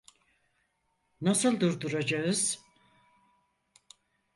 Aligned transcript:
Nasıl 1.21 1.59
durduracağız? 1.59 2.59